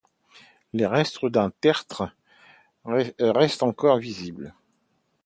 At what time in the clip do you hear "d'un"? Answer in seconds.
1.27-1.51